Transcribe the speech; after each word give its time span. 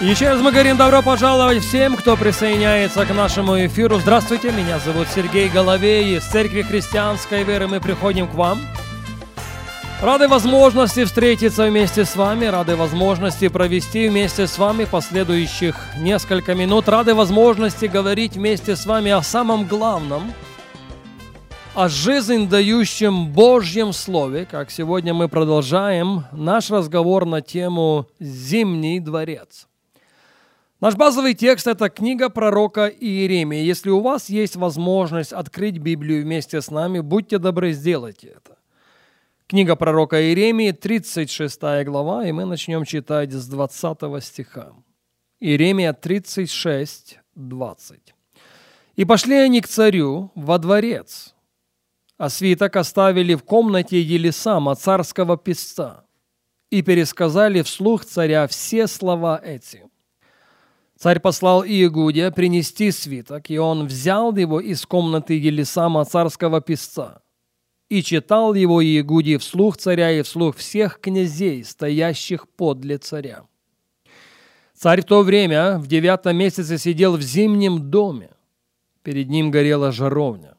Еще 0.00 0.30
раз 0.30 0.40
мы 0.40 0.50
говорим 0.50 0.78
добро 0.78 1.02
пожаловать 1.02 1.62
всем, 1.62 1.94
кто 1.94 2.16
присоединяется 2.16 3.04
к 3.04 3.14
нашему 3.14 3.66
эфиру. 3.66 3.98
Здравствуйте, 3.98 4.50
меня 4.50 4.78
зовут 4.78 5.08
Сергей 5.14 5.50
Головей. 5.50 6.16
Из 6.16 6.24
Церкви 6.24 6.62
Христианской 6.62 7.44
Веры 7.44 7.68
мы 7.68 7.80
приходим 7.80 8.26
к 8.26 8.32
вам. 8.32 8.62
Рады 10.00 10.26
возможности 10.26 11.04
встретиться 11.04 11.66
вместе 11.66 12.06
с 12.06 12.16
вами, 12.16 12.46
рады 12.46 12.76
возможности 12.76 13.48
провести 13.48 14.08
вместе 14.08 14.46
с 14.46 14.56
вами 14.56 14.86
последующих 14.86 15.76
несколько 15.98 16.54
минут, 16.54 16.88
рады 16.88 17.14
возможности 17.14 17.84
говорить 17.84 18.36
вместе 18.36 18.76
с 18.76 18.86
вами 18.86 19.10
о 19.10 19.22
самом 19.22 19.66
главном, 19.66 20.32
о 21.74 21.90
жизнь 21.90 22.48
дающем 22.48 23.28
Божьем 23.28 23.92
Слове, 23.92 24.46
как 24.50 24.70
сегодня 24.70 25.12
мы 25.12 25.28
продолжаем 25.28 26.24
наш 26.32 26.70
разговор 26.70 27.26
на 27.26 27.42
тему 27.42 28.06
«Зимний 28.18 28.98
дворец». 28.98 29.66
Наш 30.80 30.96
базовый 30.96 31.34
текст– 31.34 31.66
это 31.66 31.90
книга 31.90 32.30
пророка 32.30 32.86
Иеремии. 32.86 33.62
Если 33.62 33.90
у 33.90 34.00
вас 34.00 34.30
есть 34.30 34.56
возможность 34.56 35.30
открыть 35.30 35.76
Библию 35.76 36.22
вместе 36.22 36.62
с 36.62 36.70
нами, 36.70 37.00
будьте 37.00 37.36
добры, 37.36 37.72
сделайте 37.72 38.28
это. 38.28 38.56
Книга 39.46 39.76
пророка 39.76 40.18
Иеремии, 40.22 40.70
36 40.70 41.60
глава, 41.84 42.26
и 42.26 42.32
мы 42.32 42.46
начнем 42.46 42.86
читать 42.86 43.30
с 43.30 43.46
20 43.46 44.24
стиха. 44.24 44.72
Иеремия 45.38 45.92
36, 45.92 47.18
20. 47.34 48.14
«И 48.96 49.04
пошли 49.04 49.34
они 49.34 49.60
к 49.60 49.68
царю 49.68 50.32
во 50.34 50.56
дворец, 50.56 51.34
а 52.16 52.30
свиток 52.30 52.76
оставили 52.76 53.34
в 53.34 53.42
комнате 53.42 54.00
Елисама, 54.00 54.74
царского 54.76 55.36
писца, 55.36 56.06
и 56.70 56.80
пересказали 56.80 57.60
вслух 57.60 58.06
царя 58.06 58.46
все 58.46 58.86
слова 58.86 59.38
эти». 59.44 59.89
Царь 61.02 61.18
послал 61.18 61.64
Иегудия 61.64 62.30
принести 62.30 62.90
свиток, 62.90 63.48
и 63.48 63.56
он 63.56 63.86
взял 63.86 64.36
его 64.36 64.60
из 64.60 64.84
комнаты 64.84 65.32
Елисама, 65.32 66.04
царского 66.04 66.60
писца, 66.60 67.22
и 67.88 68.02
читал 68.02 68.52
его 68.52 68.84
Иегудий 68.84 69.38
вслух 69.38 69.78
царя 69.78 70.10
и 70.10 70.20
вслух 70.20 70.56
всех 70.56 71.00
князей, 71.00 71.64
стоящих 71.64 72.46
подле 72.50 72.98
царя. 72.98 73.44
Царь 74.74 75.00
в 75.00 75.06
то 75.06 75.22
время 75.22 75.78
в 75.78 75.86
девятом 75.86 76.36
месяце 76.36 76.76
сидел 76.76 77.16
в 77.16 77.22
зимнем 77.22 77.90
доме. 77.90 78.28
Перед 79.02 79.30
ним 79.30 79.50
горела 79.50 79.92
жаровня. 79.92 80.54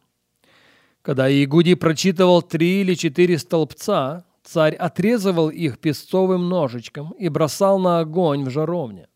Когда 1.04 1.32
Иегудий 1.32 1.76
прочитывал 1.76 2.42
три 2.42 2.82
или 2.82 2.96
четыре 2.96 3.38
столбца, 3.38 4.26
царь 4.42 4.74
отрезывал 4.74 5.52
их 5.52 5.78
песцовым 5.78 6.50
ножичком 6.50 7.12
и 7.12 7.30
бросал 7.30 7.78
на 7.78 8.00
огонь 8.00 8.44
в 8.44 8.50
жаровне 8.50 9.08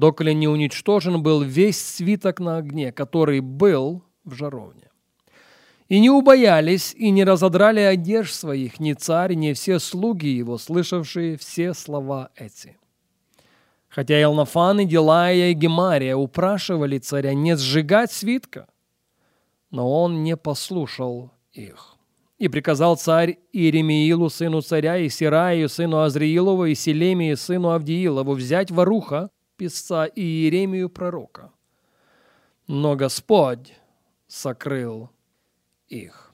доколе 0.00 0.34
не 0.34 0.48
уничтожен 0.48 1.22
был 1.22 1.42
весь 1.42 1.80
свиток 1.80 2.40
на 2.40 2.56
огне, 2.56 2.90
который 2.90 3.40
был 3.40 4.02
в 4.24 4.34
жаровне. 4.34 4.90
И 5.88 6.00
не 6.00 6.10
убоялись, 6.10 6.94
и 6.94 7.10
не 7.10 7.24
разодрали 7.24 7.80
одежд 7.80 8.32
своих 8.32 8.80
ни 8.80 8.92
царь, 8.92 9.34
ни 9.34 9.52
все 9.52 9.78
слуги 9.78 10.28
его, 10.28 10.56
слышавшие 10.56 11.36
все 11.36 11.74
слова 11.74 12.30
эти. 12.36 12.76
Хотя 13.88 14.18
Елнафан 14.18 14.80
и 14.80 14.84
Делая 14.84 15.50
и 15.50 15.52
Гемария 15.52 16.14
упрашивали 16.14 16.98
царя 16.98 17.34
не 17.34 17.56
сжигать 17.56 18.12
свитка, 18.12 18.68
но 19.72 19.90
он 20.02 20.22
не 20.22 20.36
послушал 20.36 21.32
их. 21.52 21.96
И 22.38 22.48
приказал 22.48 22.96
царь 22.96 23.38
Иеремиилу, 23.52 24.30
сыну 24.30 24.62
царя, 24.62 24.96
и 24.96 25.08
Сираию, 25.08 25.68
сыну 25.68 26.02
Азриилову, 26.02 26.66
и 26.66 26.74
Селемии, 26.74 27.34
сыну 27.34 27.70
Авдиилову, 27.70 28.32
взять 28.34 28.70
воруха, 28.70 29.30
писца 29.60 30.06
и 30.06 30.22
Иеремию 30.22 30.88
пророка. 30.88 31.52
Но 32.66 32.96
Господь 32.96 33.74
сокрыл 34.26 35.10
их. 35.86 36.32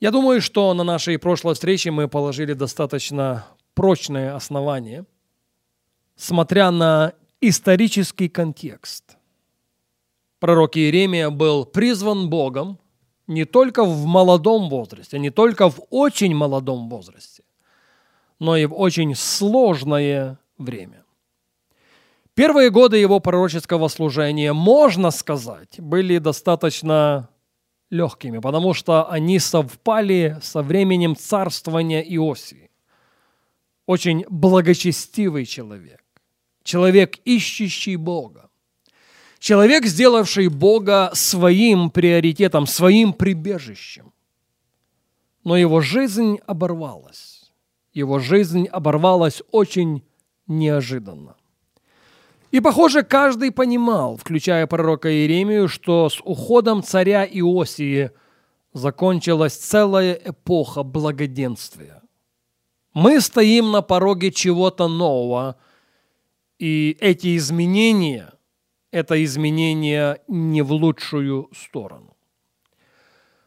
Я 0.00 0.10
думаю, 0.10 0.40
что 0.40 0.74
на 0.74 0.82
нашей 0.82 1.16
прошлой 1.16 1.54
встрече 1.54 1.92
мы 1.92 2.08
положили 2.08 2.54
достаточно 2.54 3.46
прочное 3.74 4.34
основание, 4.34 5.04
смотря 6.16 6.72
на 6.72 7.12
исторический 7.40 8.28
контекст. 8.28 9.16
Пророк 10.40 10.76
Иеремия 10.76 11.30
был 11.30 11.64
призван 11.64 12.28
Богом 12.28 12.80
не 13.28 13.44
только 13.44 13.84
в 13.84 14.06
молодом 14.06 14.68
возрасте, 14.68 15.20
не 15.20 15.30
только 15.30 15.70
в 15.70 15.80
очень 15.90 16.34
молодом 16.34 16.88
возрасте, 16.88 17.44
но 18.40 18.56
и 18.56 18.66
в 18.66 18.74
очень 18.74 19.14
сложное 19.14 20.40
время. 20.58 21.01
Первые 22.34 22.70
годы 22.70 22.96
его 22.96 23.20
пророческого 23.20 23.88
служения, 23.88 24.54
можно 24.54 25.10
сказать, 25.10 25.78
были 25.78 26.16
достаточно 26.16 27.28
легкими, 27.90 28.38
потому 28.38 28.72
что 28.72 29.10
они 29.10 29.38
совпали 29.38 30.38
со 30.42 30.62
временем 30.62 31.14
царствования 31.14 32.00
Иосии. 32.00 32.70
Очень 33.84 34.24
благочестивый 34.30 35.44
человек, 35.44 36.02
человек, 36.62 37.18
ищущий 37.26 37.96
Бога, 37.96 38.48
человек, 39.38 39.84
сделавший 39.84 40.48
Бога 40.48 41.10
своим 41.12 41.90
приоритетом, 41.90 42.66
своим 42.66 43.12
прибежищем. 43.12 44.14
Но 45.44 45.58
его 45.58 45.82
жизнь 45.82 46.38
оборвалась. 46.46 47.52
Его 47.92 48.20
жизнь 48.20 48.68
оборвалась 48.68 49.42
очень 49.50 50.02
неожиданно. 50.46 51.36
И, 52.52 52.60
похоже, 52.60 53.02
каждый 53.02 53.50
понимал, 53.50 54.18
включая 54.18 54.66
пророка 54.66 55.10
Иеремию, 55.10 55.68
что 55.68 56.10
с 56.10 56.20
уходом 56.20 56.82
царя 56.82 57.24
Иосии 57.24 58.10
закончилась 58.74 59.56
целая 59.56 60.12
эпоха 60.12 60.82
благоденствия. 60.82 62.02
Мы 62.92 63.22
стоим 63.22 63.70
на 63.70 63.80
пороге 63.80 64.30
чего-то 64.30 64.86
нового, 64.86 65.56
и 66.58 66.94
эти 67.00 67.38
изменения– 67.38 68.34
это 68.90 69.24
изменения 69.24 70.20
не 70.28 70.60
в 70.60 70.72
лучшую 70.72 71.48
сторону. 71.56 72.14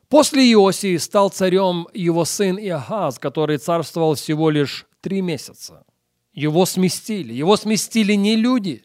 После 0.09 0.51
Иосии 0.51 0.97
стал 0.97 1.29
царем 1.29 1.87
его 1.93 2.25
сын 2.25 2.57
Иохаз, 2.57 3.19
который 3.19 3.59
царствовал 3.59 4.15
всего 4.15 4.49
лишь 4.49 4.87
три 5.01 5.21
месяца. 5.21 5.85
Его 6.33 6.65
сместили. 6.65 7.33
Его 7.33 7.55
сместили 7.55 8.13
не 8.13 8.35
люди 8.35 8.81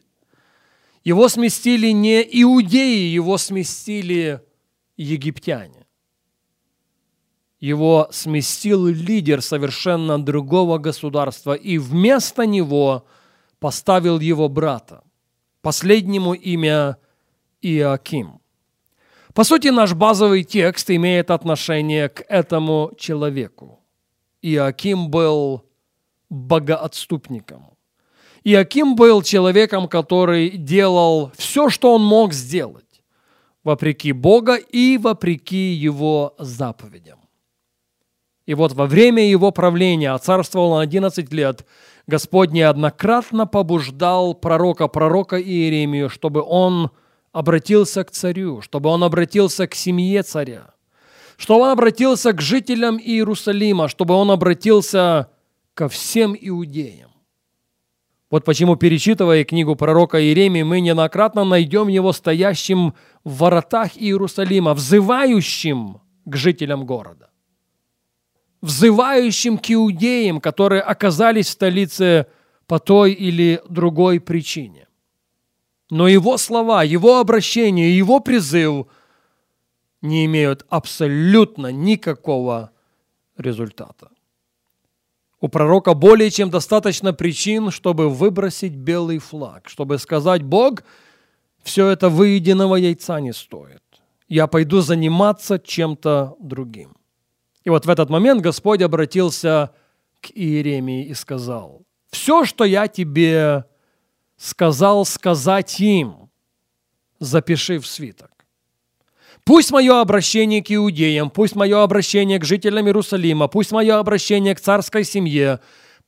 его 1.03 1.29
сместили 1.29 1.87
не 1.87 2.21
иудеи, 2.21 3.07
его 3.07 3.37
сместили 3.37 4.41
египтяне. 4.97 5.87
Его 7.59 8.07
сместил 8.11 8.87
лидер 8.87 9.41
совершенно 9.41 10.23
другого 10.23 10.79
государства 10.79 11.53
и 11.53 11.77
вместо 11.77 12.45
него 12.45 13.05
поставил 13.59 14.19
его 14.19 14.49
брата. 14.49 15.03
Последнему 15.61 16.33
имя 16.33 16.97
Иоаким. 17.61 18.41
По 19.33 19.43
сути, 19.43 19.67
наш 19.67 19.93
базовый 19.93 20.43
текст 20.43 20.89
имеет 20.89 21.29
отношение 21.29 22.09
к 22.09 22.25
этому 22.27 22.91
человеку. 22.97 23.79
Иоаким 24.41 25.09
был 25.09 25.63
богоотступником. 26.29 27.77
Иаким 28.43 28.95
был 28.95 29.21
человеком, 29.21 29.87
который 29.87 30.49
делал 30.49 31.31
все, 31.37 31.69
что 31.69 31.93
он 31.93 32.03
мог 32.03 32.33
сделать, 32.33 33.03
вопреки 33.63 34.11
Бога 34.13 34.55
и 34.55 34.97
вопреки 34.97 35.73
его 35.73 36.33
заповедям. 36.39 37.19
И 38.47 38.55
вот 38.55 38.73
во 38.73 38.87
время 38.87 39.29
его 39.29 39.51
правления, 39.51 40.11
а 40.11 40.17
царствовал 40.17 40.71
он 40.71 40.81
11 40.81 41.31
лет, 41.31 41.65
Господь 42.07 42.51
неоднократно 42.51 43.45
побуждал 43.45 44.33
пророка, 44.33 44.87
пророка 44.87 45.39
Иеремию, 45.39 46.09
чтобы 46.09 46.41
он 46.41 46.89
обратился 47.31 48.03
к 48.03 48.09
царю, 48.09 48.61
чтобы 48.61 48.89
он 48.89 49.03
обратился 49.03 49.67
к 49.67 49.75
семье 49.75 50.23
царя, 50.23 50.73
чтобы 51.37 51.61
он 51.61 51.69
обратился 51.69 52.33
к 52.33 52.41
жителям 52.41 52.97
Иерусалима, 52.97 53.87
чтобы 53.87 54.15
он 54.15 54.31
обратился 54.31 55.29
ко 55.75 55.87
всем 55.87 56.35
иудеям. 56.39 57.10
Вот 58.31 58.45
почему, 58.45 58.77
перечитывая 58.77 59.43
книгу 59.43 59.75
пророка 59.75 60.17
Иеремии, 60.21 60.63
мы 60.63 60.79
неоднократно 60.79 61.43
найдем 61.43 61.89
его 61.89 62.13
стоящим 62.13 62.93
в 63.25 63.37
воротах 63.39 63.97
Иерусалима, 63.97 64.73
взывающим 64.73 66.01
к 66.25 66.35
жителям 66.37 66.85
города. 66.85 67.27
взывающим 68.61 69.57
к 69.57 69.71
иудеям, 69.71 70.39
которые 70.39 70.83
оказались 70.83 71.47
в 71.47 71.51
столице 71.51 72.27
по 72.67 72.77
той 72.79 73.11
или 73.11 73.59
другой 73.69 74.19
причине. 74.19 74.87
Но 75.89 76.07
его 76.07 76.37
слова, 76.37 76.83
его 76.83 77.19
обращение, 77.19 77.97
его 77.97 78.19
призыв 78.19 78.85
не 80.01 80.25
имеют 80.25 80.65
абсолютно 80.69 81.71
никакого 81.71 82.69
результата. 83.35 84.09
У 85.41 85.47
пророка 85.47 85.95
более 85.95 86.29
чем 86.29 86.51
достаточно 86.51 87.13
причин, 87.13 87.71
чтобы 87.71 88.09
выбросить 88.09 88.75
белый 88.75 89.17
флаг, 89.17 89.67
чтобы 89.67 89.97
сказать, 89.97 90.43
Бог, 90.43 90.83
все 91.63 91.87
это 91.87 92.09
выеденного 92.09 92.75
яйца 92.75 93.19
не 93.19 93.33
стоит. 93.33 93.81
Я 94.27 94.45
пойду 94.45 94.81
заниматься 94.81 95.57
чем-то 95.57 96.35
другим. 96.39 96.95
И 97.63 97.71
вот 97.71 97.87
в 97.87 97.89
этот 97.89 98.09
момент 98.11 98.41
Господь 98.41 98.83
обратился 98.83 99.71
к 100.21 100.29
Иеремии 100.29 101.05
и 101.05 101.15
сказал, 101.15 101.81
«Все, 102.11 102.45
что 102.45 102.63
я 102.63 102.87
тебе 102.87 103.65
сказал 104.37 105.05
сказать 105.05 105.79
им, 105.79 106.29
запиши 107.19 107.79
в 107.79 107.87
свиток. 107.87 108.31
Пусть 109.43 109.71
мое 109.71 109.99
обращение 109.99 110.63
к 110.63 110.71
иудеям, 110.71 111.29
пусть 111.29 111.55
мое 111.55 111.81
обращение 111.81 112.39
к 112.39 112.45
жителям 112.45 112.85
Иерусалима, 112.85 113.47
пусть 113.47 113.71
мое 113.71 113.97
обращение 113.97 114.53
к 114.55 114.59
царской 114.59 115.03
семье, 115.03 115.59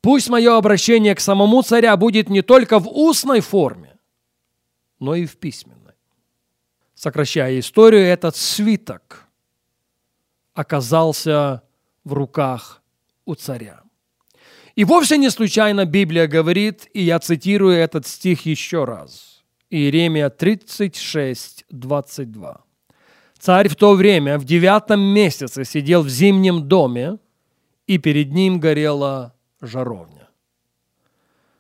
пусть 0.01 0.29
мое 0.29 0.55
обращение 0.55 1.15
к 1.15 1.19
самому 1.19 1.61
царя 1.63 1.97
будет 1.97 2.29
не 2.29 2.41
только 2.41 2.79
в 2.79 2.87
устной 2.87 3.39
форме, 3.39 3.97
но 4.99 5.15
и 5.15 5.25
в 5.25 5.37
письменной. 5.37 5.93
Сокращая 6.93 7.59
историю, 7.59 8.03
этот 8.03 8.35
свиток 8.35 9.27
оказался 10.53 11.63
в 12.03 12.13
руках 12.13 12.81
у 13.25 13.35
царя. 13.35 13.81
И 14.75 14.85
вовсе 14.85 15.17
не 15.17 15.29
случайно 15.29 15.85
Библия 15.85 16.27
говорит, 16.27 16.87
и 16.93 17.01
я 17.01 17.19
цитирую 17.19 17.75
этот 17.75 18.07
стих 18.07 18.45
еще 18.45 18.85
раз. 18.85 19.43
Иеремия 19.69 20.29
36, 20.29 21.65
22. 21.69 22.62
Царь 23.43 23.67
в 23.67 23.75
то 23.75 23.93
время, 23.95 24.39
в 24.39 24.45
девятом 24.45 25.01
месяце, 25.01 25.65
сидел 25.65 26.01
в 26.01 26.07
зимнем 26.07 26.69
доме, 26.69 27.17
и 27.87 27.97
перед 27.97 28.31
ним 28.31 28.57
горела 28.57 29.33
жаровня. 29.59 30.29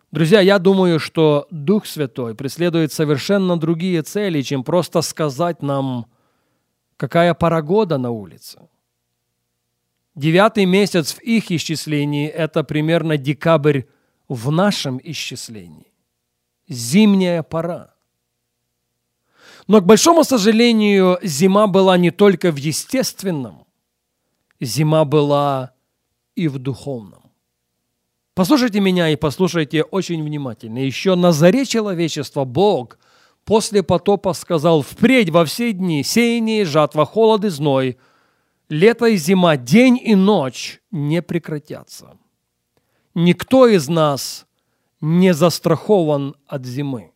Друзья, 0.09 0.39
я 0.39 0.59
думаю, 0.59 0.97
что 0.97 1.45
Дух 1.51 1.85
Святой 1.85 2.35
преследует 2.35 2.93
совершенно 2.93 3.59
другие 3.59 4.01
цели, 4.01 4.41
чем 4.43 4.63
просто 4.63 5.01
сказать 5.01 5.61
нам, 5.61 6.05
какая 6.95 7.33
пора 7.33 7.61
года 7.61 7.97
на 7.97 8.11
улице. 8.11 8.61
Девятый 10.15 10.63
месяц 10.63 11.11
в 11.11 11.19
их 11.19 11.51
исчислении– 11.51 12.29
это 12.29 12.63
примерно 12.63 13.17
декабрь 13.17 13.81
в 14.29 14.51
нашем 14.51 15.01
исчислении. 15.03 15.91
Зимняя 16.69 17.43
пора– 17.43 17.92
но, 19.67 19.81
к 19.81 19.85
большому 19.85 20.23
сожалению, 20.23 21.19
зима 21.21 21.67
была 21.67 21.97
не 21.97 22.11
только 22.11 22.51
в 22.51 22.57
естественном, 22.57 23.65
зима 24.59 25.05
была 25.05 25.73
и 26.35 26.47
в 26.47 26.57
духовном. 26.59 27.31
Послушайте 28.33 28.79
меня 28.79 29.09
и 29.09 29.15
послушайте 29.15 29.83
очень 29.83 30.23
внимательно. 30.23 30.79
Еще 30.79 31.15
на 31.15 31.31
заре 31.31 31.65
человечества 31.65 32.45
Бог 32.45 32.97
после 33.45 33.83
потопа 33.83 34.33
сказал 34.33 34.81
«Впредь 34.81 35.29
во 35.29 35.45
все 35.45 35.71
дни 35.71 36.03
сеяние, 36.03 36.65
жатва, 36.65 37.05
холод 37.05 37.45
и 37.45 37.49
зной, 37.49 37.97
лето 38.69 39.05
и 39.05 39.17
зима, 39.17 39.55
день 39.55 39.99
и 40.01 40.15
ночь 40.15 40.81
не 40.89 41.21
прекратятся. 41.21 42.17
Никто 43.13 43.67
из 43.67 43.87
нас 43.87 44.47
не 44.99 45.33
застрахован 45.33 46.35
от 46.47 46.65
зимы. 46.65 47.12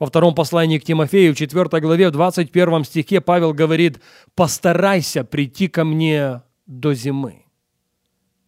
Во 0.00 0.06
втором 0.06 0.34
послании 0.34 0.78
к 0.78 0.84
Тимофею, 0.84 1.34
в 1.34 1.36
4 1.36 1.68
главе, 1.82 2.08
в 2.08 2.12
21 2.12 2.84
стихе 2.84 3.20
Павел 3.20 3.52
говорит, 3.52 4.00
«Постарайся 4.34 5.24
прийти 5.24 5.68
ко 5.68 5.84
мне 5.84 6.42
до 6.66 6.94
зимы». 6.94 7.44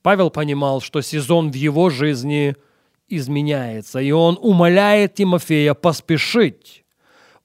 Павел 0.01 0.31
понимал, 0.31 0.81
что 0.81 1.03
сезон 1.03 1.51
в 1.51 1.55
его 1.55 1.91
жизни 1.91 2.57
изменяется, 3.07 4.01
и 4.01 4.11
он 4.13 4.39
умоляет 4.41 5.15
Тимофея 5.15 5.75
поспешить. 5.75 6.87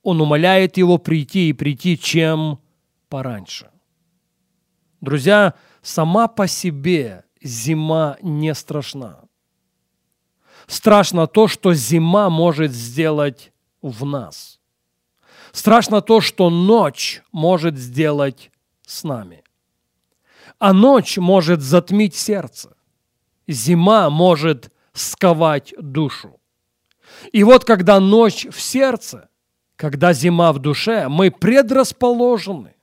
Он 0.04 0.22
умоляет 0.22 0.78
его 0.78 0.98
прийти 0.98 1.50
и 1.50 1.54
прийти 1.54 2.00
чем 2.00 2.60
пораньше. 3.10 3.70
Друзья, 5.02 5.54
сама 5.82 6.30
по 6.30 6.48
себе 6.48 7.26
зима 7.44 8.16
не 8.22 8.56
страшна. 8.56 9.20
Страшно 10.66 11.28
то, 11.28 11.50
что 11.50 11.74
зима 11.74 12.30
может 12.30 12.72
сделать 12.72 13.52
в 13.90 14.06
нас. 14.06 14.60
Страшно 15.52 16.02
то, 16.02 16.22
что 16.22 16.50
ночь 16.50 17.22
может 17.32 17.78
сделать 17.78 18.52
с 18.86 19.04
нами. 19.04 19.44
А 20.60 20.74
ночь 20.74 21.18
может 21.18 21.62
затмить 21.62 22.16
сердце. 22.16 22.76
Зима 23.48 24.10
может 24.10 24.72
сковать 24.94 25.74
душу. 25.80 26.40
И 27.32 27.44
вот 27.44 27.64
когда 27.64 28.00
ночь 28.00 28.48
в 28.50 28.60
сердце, 28.60 29.30
когда 29.76 30.14
зима 30.14 30.52
в 30.52 30.60
душе, 30.60 31.08
мы 31.08 31.32
предрасположены, 31.32 32.76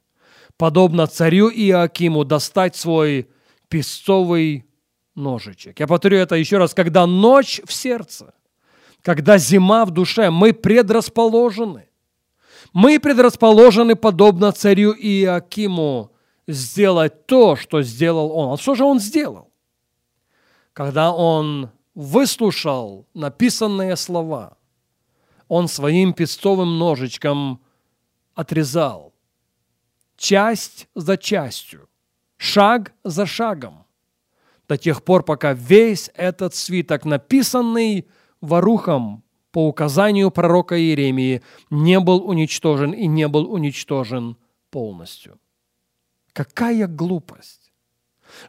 подобно 0.57 1.07
царю 1.07 1.51
Иоакиму, 1.51 2.25
достать 2.25 2.77
свой 2.77 3.29
песцовый 3.69 4.67
ножичек. 5.15 5.81
Я 5.81 5.87
повторю 5.87 6.19
это 6.19 6.37
еще 6.37 6.59
раз. 6.59 6.75
Когда 6.75 7.07
ночь 7.07 7.61
в 7.65 7.73
сердце– 7.73 8.35
когда 9.05 9.37
зима 9.37 9.85
в 9.85 9.91
душе, 9.91 10.31
мы 10.31 10.55
предрасположены. 10.55 11.91
Мы 12.73 12.99
предрасположены, 12.99 13.97
подобно 13.97 14.51
царю 14.51 14.95
Иакиму, 14.95 16.11
сделать 16.49 17.27
то, 17.27 17.55
что 17.55 17.83
сделал 17.83 18.33
он. 18.33 18.55
А 18.55 18.57
что 18.57 18.75
же 18.75 18.83
он 18.85 18.99
сделал? 18.99 19.53
Когда 20.73 21.13
он 21.13 21.71
выслушал 21.95 23.07
написанные 23.13 23.95
слова, 23.97 24.57
он 25.49 25.69
своим 25.69 26.15
пестовым 26.15 26.79
ножичком 26.79 27.63
отрезал 28.35 29.13
часть 30.17 30.89
за 30.95 31.19
частью, 31.19 31.91
шаг 32.39 32.95
за 33.05 33.27
шагом, 33.27 33.85
до 34.67 34.79
тех 34.79 35.05
пор, 35.05 35.25
пока 35.25 35.53
весь 35.53 36.11
этот 36.15 36.55
свиток, 36.55 37.05
написанный 37.05 38.09
Варухом 38.45 39.25
по 39.51 39.69
указанию 39.69 40.31
пророка 40.31 40.79
Иеремии 40.79 41.43
не 41.71 42.01
был 42.01 42.29
уничтожен 42.29 42.93
и 42.93 43.07
не 43.07 43.29
был 43.29 43.53
уничтожен 43.53 44.37
полностью. 44.71 45.39
Какая 46.33 46.87
глупость! 46.87 47.73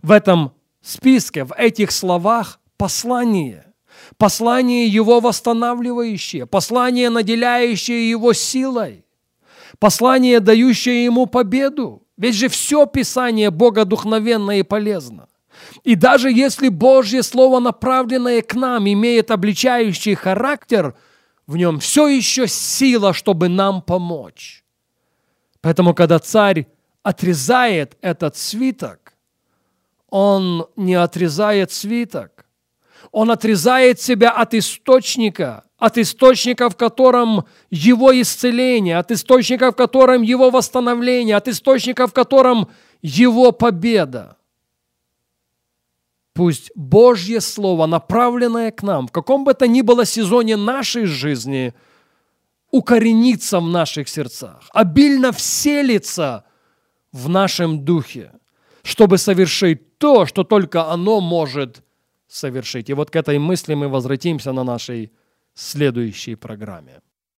В 0.02 0.12
этом 0.12 0.54
списке, 0.82 1.44
в 1.44 1.54
этих 1.54 1.92
словах 1.92 2.60
послание. 2.78 3.74
Послание 4.18 4.88
его 4.88 5.20
восстанавливающее, 5.20 6.46
послание, 6.46 7.10
наделяющее 7.10 8.10
его 8.10 8.34
силой, 8.34 9.06
послание, 9.80 10.40
дающее 10.40 11.06
ему 11.06 11.28
победу. 11.28 12.04
Ведь 12.18 12.36
же 12.36 12.50
все 12.50 12.86
Писание 12.86 13.52
богодухновенно 13.52 14.60
и 14.60 14.64
полезно. 14.64 15.30
И 15.84 15.96
даже 15.96 16.32
если 16.32 16.70
Божье 16.70 17.24
Слово, 17.24 17.60
направленное 17.60 18.42
к 18.42 18.54
нам, 18.56 18.88
имеет 18.88 19.32
обличающий 19.32 20.16
характер, 20.16 20.96
в 21.48 21.58
нем 21.58 21.80
все 21.80 22.08
еще 22.08 22.48
сила, 22.48 23.14
чтобы 23.14 23.50
нам 23.50 23.82
помочь. 23.82 24.64
Поэтому, 25.62 25.94
когда 25.94 26.20
царь 26.20 26.68
отрезает 27.04 27.98
этот 28.02 28.36
свиток, 28.36 29.14
он 30.10 30.68
не 30.76 30.96
отрезает 30.96 31.72
свиток, 31.72 32.46
он 33.12 33.32
отрезает 33.32 34.02
себя 34.02 34.32
от 34.32 34.54
источника, 34.54 35.64
от 35.78 35.98
источника, 35.98 36.70
в 36.70 36.76
котором 36.76 37.46
его 37.70 38.20
исцеление, 38.20 38.98
от 38.98 39.12
источника, 39.12 39.72
в 39.72 39.76
котором 39.76 40.22
его 40.22 40.50
восстановление, 40.50 41.36
от 41.36 41.48
источника, 41.48 42.08
в 42.08 42.14
котором 42.14 42.70
его 43.02 43.52
победа. 43.52 44.38
Пусть 46.36 46.70
Божье 46.75 47.39
Слово, 47.39 47.86
направленное 47.86 48.70
к 48.70 48.84
нам, 48.84 49.08
в 49.08 49.12
каком 49.13 49.46
бы 49.46 49.54
то 49.54 49.68
ни 49.68 49.82
было 49.82 50.06
сезоне 50.06 50.58
нашей 50.58 51.06
жизни, 51.06 51.74
укоренится 52.72 53.62
в 53.62 53.70
наших 53.70 54.10
сердцах, 54.10 54.70
обильно 54.74 55.32
вселится 55.32 56.44
в 57.13 57.30
нашем 57.30 57.86
духе, 57.86 58.34
чтобы 58.84 59.18
совершить 59.18 59.98
то, 59.98 60.25
что 60.25 60.44
только 60.44 60.92
оно 60.92 61.22
может 61.22 61.86
совершить. 62.27 62.89
И 62.89 62.94
вот 62.94 63.12
к 63.12 63.15
этой 63.15 63.39
мысли 63.39 63.74
мы 63.74 63.88
возвратимся 63.88 64.51
на 64.51 64.65
нашей 64.65 65.13
следующей 65.54 66.36
программе. 66.36 67.00